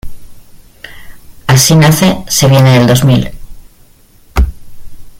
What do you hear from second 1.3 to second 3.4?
Así nace "Se viene el dos mil".